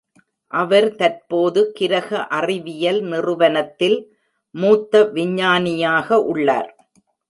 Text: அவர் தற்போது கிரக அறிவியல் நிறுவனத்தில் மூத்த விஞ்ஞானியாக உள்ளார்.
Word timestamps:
அவர் 0.51 0.87
தற்போது 0.95 1.71
கிரக 1.71 2.09
அறிவியல் 2.29 3.01
நிறுவனத்தில் 3.01 3.97
மூத்த 4.55 5.03
விஞ்ஞானியாக 5.03 6.21
உள்ளார். 6.23 6.69